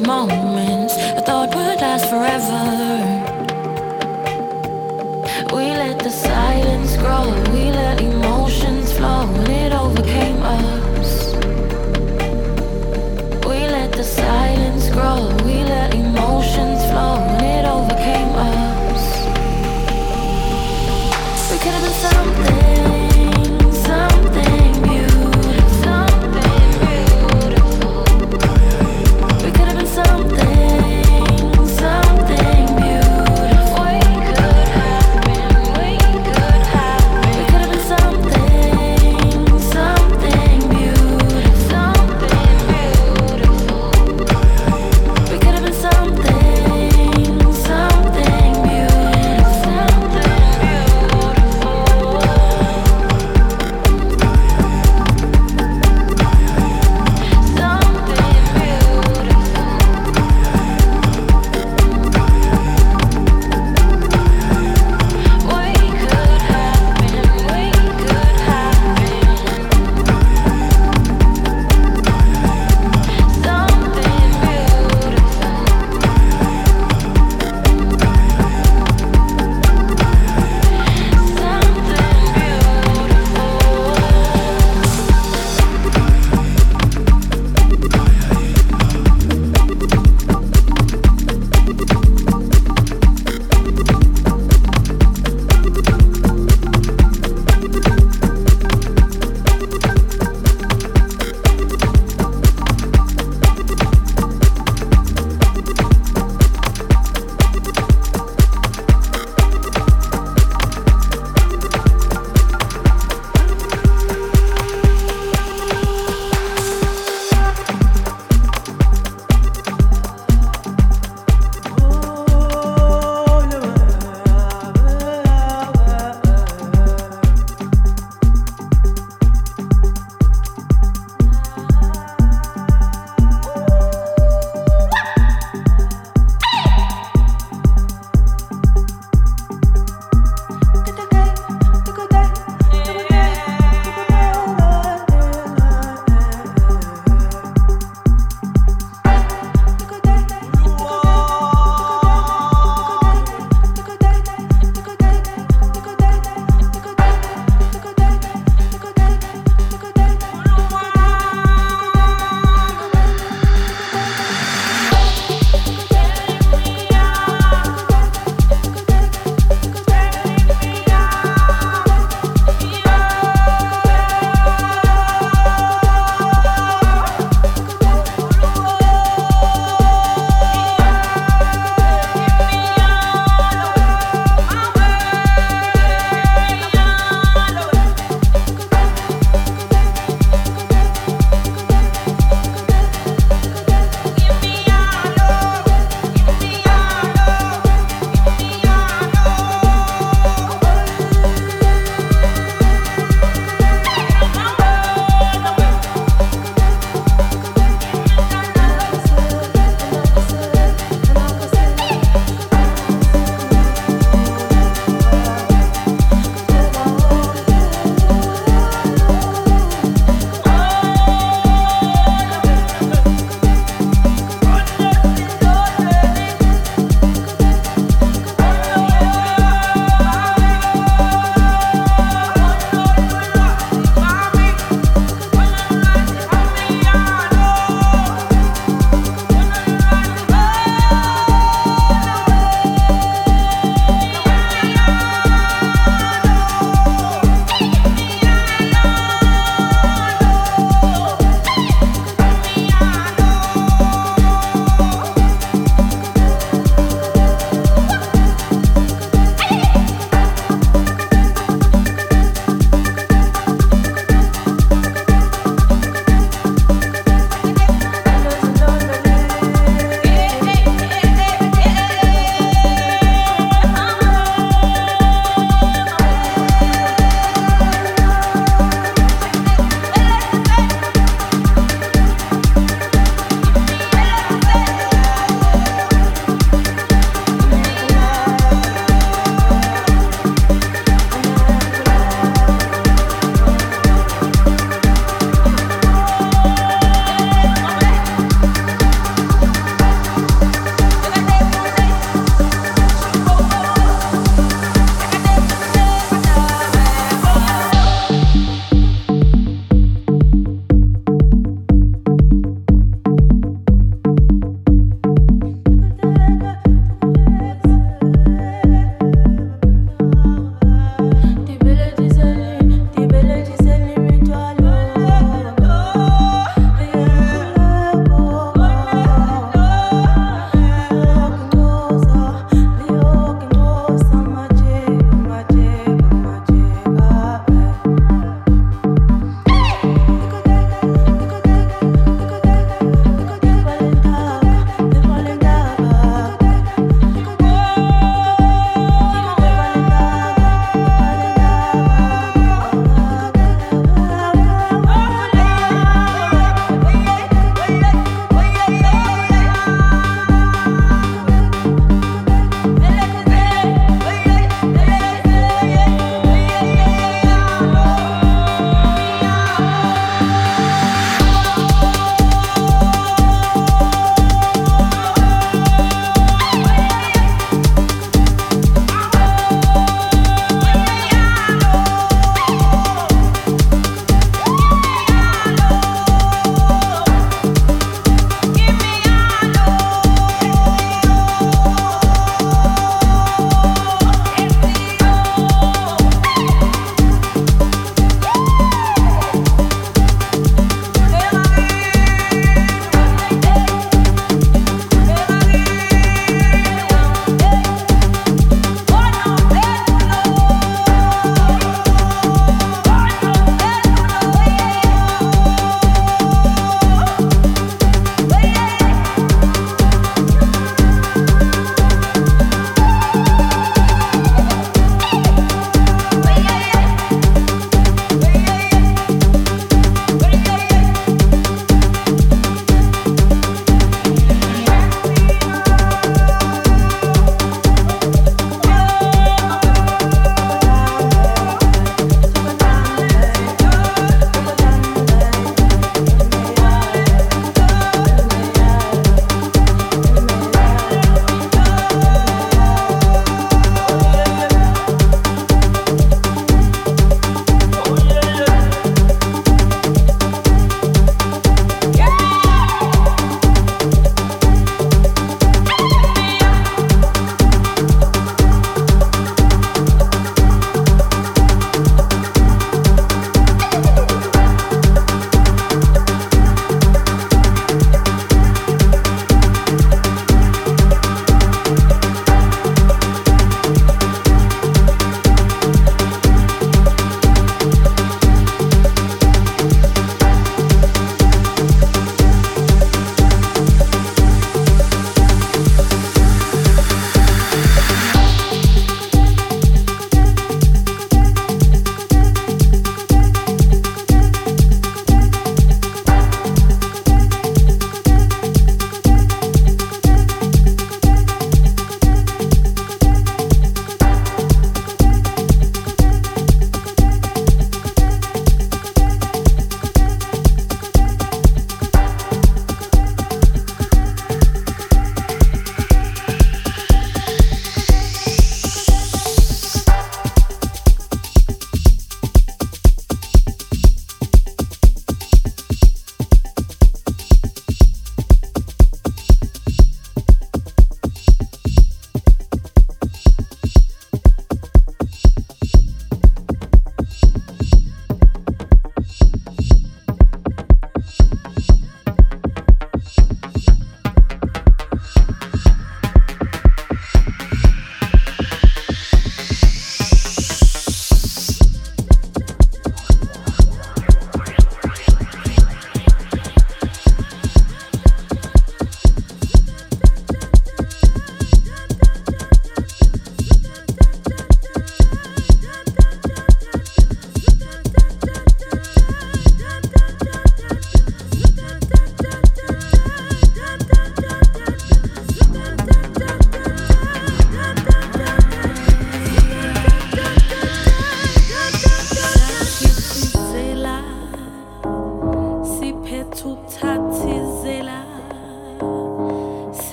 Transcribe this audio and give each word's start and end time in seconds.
of 0.00 0.06
moments 0.06 0.73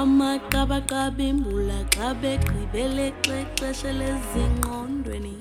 amaqabaqabimbula 0.00 1.78
xa 1.94 2.08
begqibele 2.22 3.06
xexesha 3.24 3.90
lezingqondweni. 4.00 5.36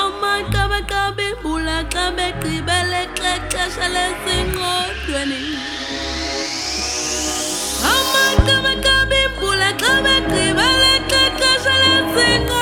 Amaqabaqabimbula 0.00 1.76
xa 1.92 2.04
begqibele 2.16 3.02
xexesha 3.18 3.86
lezingqondweni. 3.94 5.42
Amaqabaqabimbula 7.94 9.68
xa 9.82 9.94
begqibele 10.06 10.92
xexesha 11.10 11.74
lezingqondweni. 11.82 12.61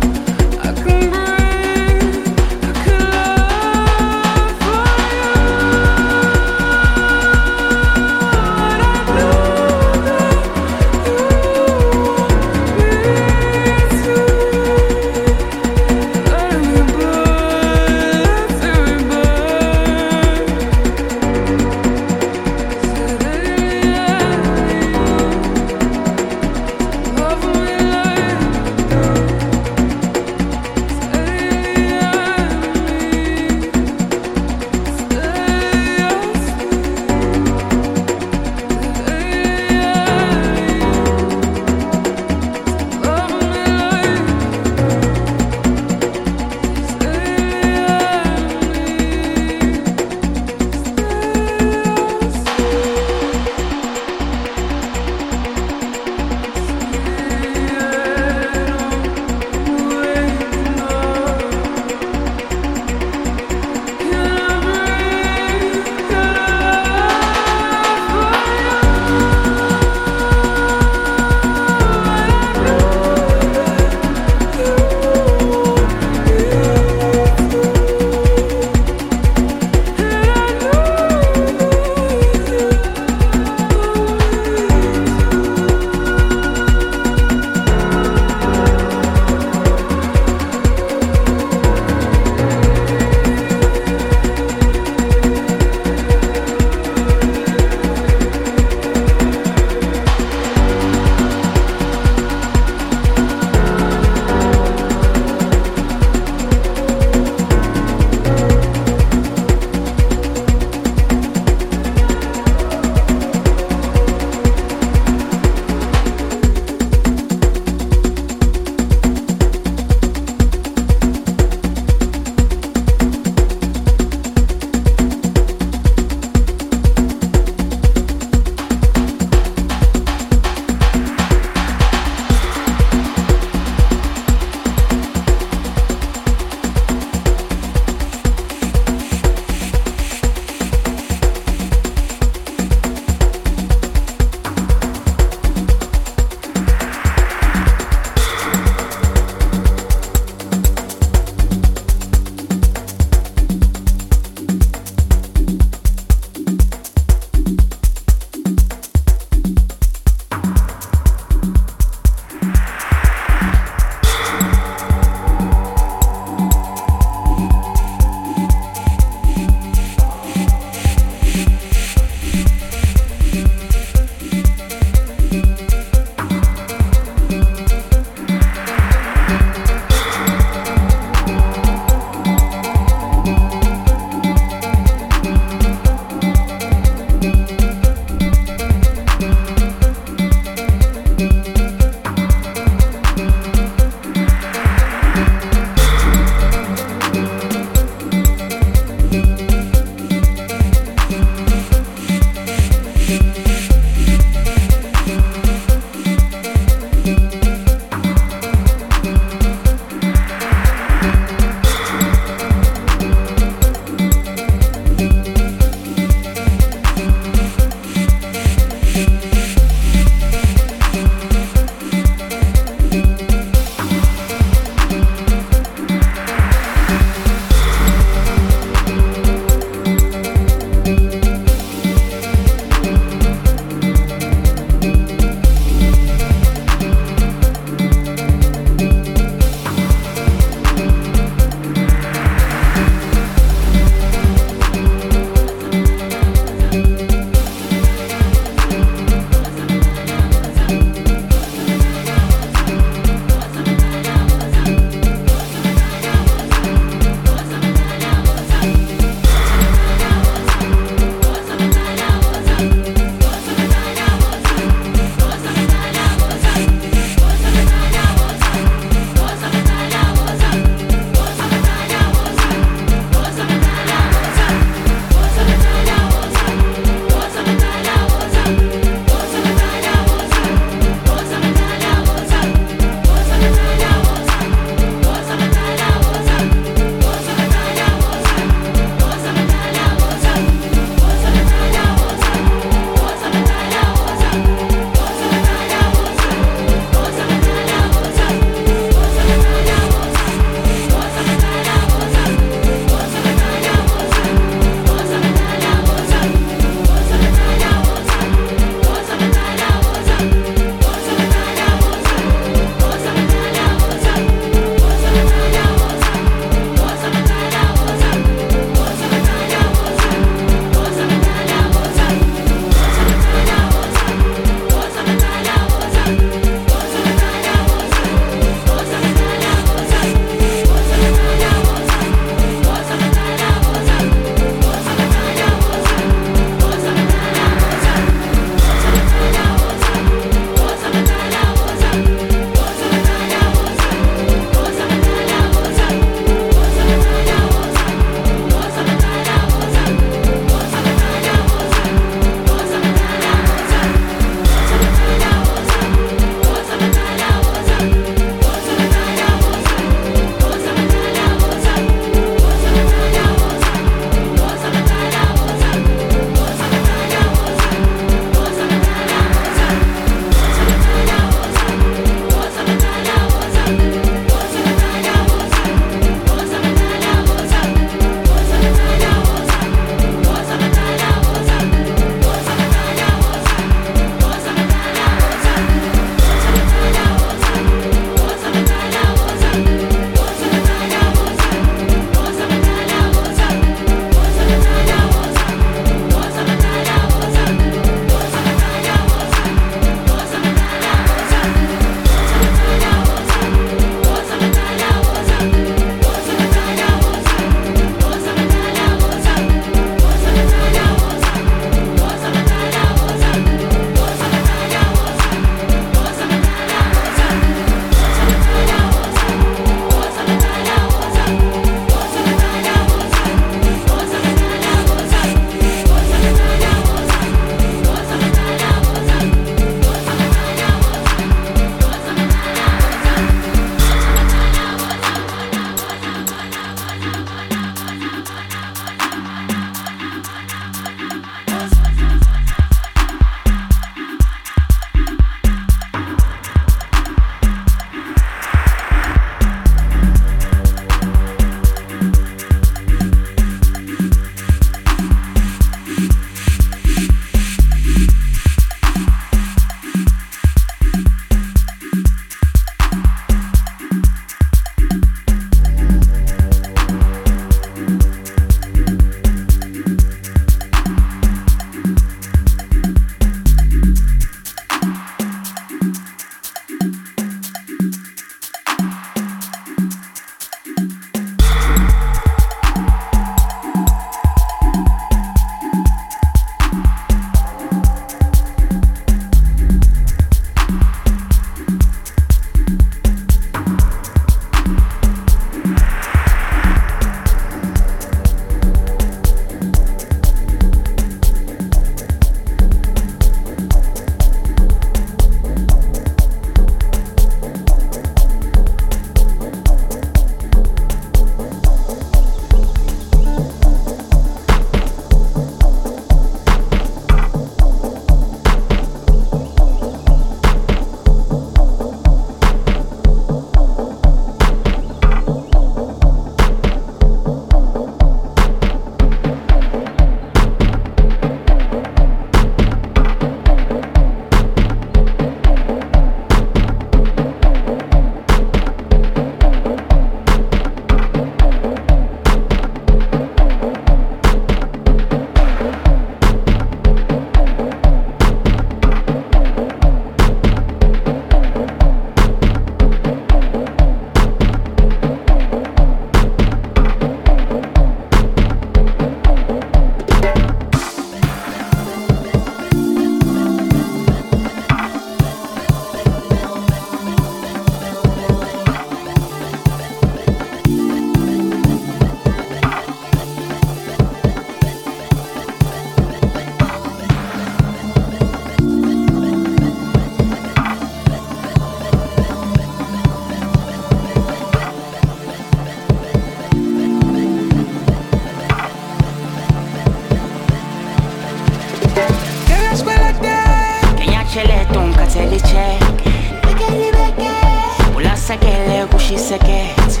tshisekete 599.14 600.00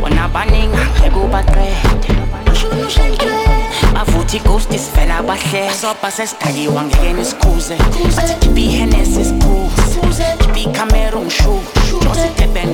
bona 0.00 0.28
baningake 0.28 1.10
kubaqede 1.10 2.10
bavuthi 3.94 4.36
ighosti 4.36 4.78
sivela 4.78 5.22
bahle 5.22 5.70
sobha 5.80 6.10
sesidakiwa 6.10 6.82
ngekeni 6.84 7.24
sikhuze 7.24 7.76
bathi 8.16 8.34
khipha 8.40 8.60
ihenesi 8.60 9.24
sikhuze 9.24 10.26
khipha 10.54 10.84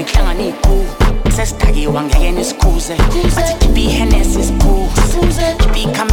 kuhlangana 0.04 0.42
iy'khuze 0.42 1.32
sesidakiwa 1.36 2.02
ngekeni 2.02 2.44
sikhuze 2.44 2.94
bathi 3.36 3.54
khipha 3.60 3.80
ihenesi 3.80 4.42
sikhuze 4.48 5.46
khipha 5.72 6.04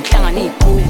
kuhlangana 0.00 0.40
iy'khuze 0.40 0.84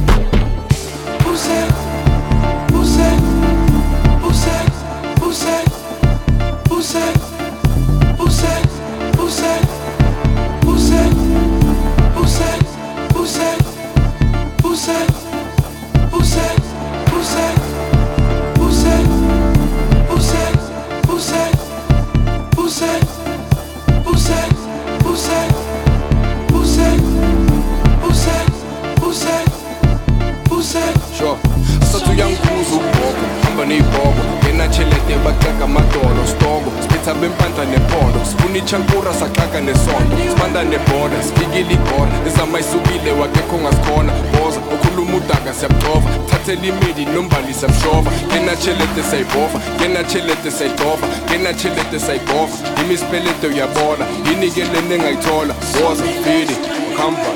baxeka 35.25 35.65
amadolo 35.65 36.23
sitoko 36.27 36.69
sibetha 36.83 37.15
bempandla 37.15 37.65
nepolo 37.65 38.19
sifuna 38.31 38.59
itshankura 38.59 39.13
saxaka 39.21 39.61
nesondo 39.61 40.17
sibanda 40.31 40.63
nebhoda 40.65 41.23
sifikile 41.23 41.75
ibhola 41.75 42.13
ezama 42.27 42.61
isukile 42.61 43.11
wakekho 43.21 43.57
ngasikhona 43.63 44.13
boza 44.33 44.61
ukhuluma 44.75 45.17
udaka 45.17 45.55
siyabucova 45.55 46.09
thathela 46.31 46.67
imidi 46.67 47.05
nombali 47.07 47.55
siyamshova 47.55 48.11
ngenatsheleto 48.29 49.03
sayibhova 49.11 49.59
ngenatsheleto 49.79 50.51
sayidova 50.59 51.07
ngenatsheleto 51.29 51.99
sayibhova 52.07 52.55
imispeleto 52.83 53.47
uyabona 53.47 54.05
yinikeleni 54.27 54.95
engayithola. 54.95 55.55
Woza 55.85 56.05
fili 56.25 56.57
uhamba 56.95 57.31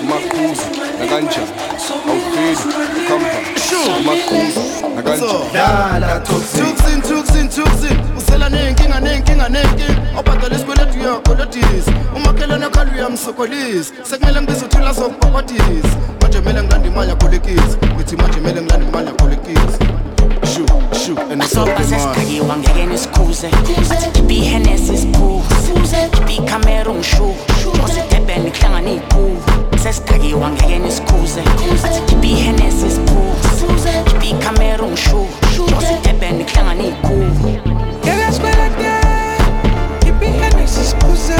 umaqhuzu 0.00 0.66
nakanjani? 0.98 1.52
Awufili 2.08 2.64
uhamba 3.06 3.28
umaqhuzu 3.98 4.85
kanjani 5.06 6.06
Juksin 6.58 7.02
Juksin 7.08 7.48
Juksin 7.56 7.96
usela 8.18 8.48
nenkinga 8.48 9.00
nenkinga 9.00 9.48
nenkinga 9.48 10.18
obhadala 10.18 10.54
isikweletu 10.56 10.98
uyakolodisa 11.00 11.92
umakhelwane 12.16 12.68
khala 12.70 12.92
uyamsokolisa 12.92 13.92
sekumele 14.02 14.40
ngibiza 14.42 14.66
uthula 14.66 14.92
zokubokotisa 14.92 15.96
manje 16.22 16.38
kumele 16.40 16.62
ngilande 16.62 16.88
imali 16.88 17.10
yakolekisa 17.10 17.76
ngithi 17.94 18.16
manje 18.16 18.38
kumele 18.38 18.60
ngilande 18.62 18.86
imali 18.88 19.06
yakolekisa 19.06 19.78
Shoot, 20.46 20.70
shoot, 20.96 21.18
and 21.18 21.42
it's 21.42 21.56
up 21.56 21.68
in 21.68 21.90
mine. 21.90 22.48
wangeke 22.48 22.86
nisikhuze 22.86 23.46
athi 23.46 24.18
ibi 24.18 24.40
henesi 24.40 24.98
siphuze 24.98 25.96
ibi 26.22 26.36
cameron 26.48 27.02
shoe. 27.02 27.34
Osedebeni 27.84 28.50
kuhlangana 28.50 28.90
iy'phuvu 28.90 29.78
sesidhakiwa 29.82 30.50
ngeke 30.50 30.78
nisikhuze 30.78 31.40
athi 31.40 32.12
ibi 32.12 32.28
henesi 32.28 32.90
siphuze 32.90 33.90
ibi 34.14 34.34
cameron 34.44 34.96
shoe. 34.96 35.28
Osedebeni 35.78 36.44
kuhlangana 36.44 36.82
iy'phuvu 36.82 37.48
ngeke 38.04 38.32
sikwelate 38.32 38.92
ibi 40.08 40.26
henesi 40.26 40.84
siphuze 40.84 41.36